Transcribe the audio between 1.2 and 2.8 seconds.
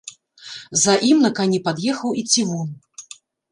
на кані пад'ехаў і цівун.